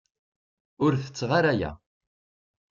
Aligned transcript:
Ur 0.83 0.91
tetteɣ 0.97 1.31
ara 1.39 1.49
aya. 1.53 1.71